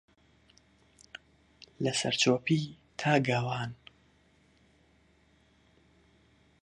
لەسەرچۆپی 1.83 2.59
تا 2.99 3.13
گاوان 3.27 3.71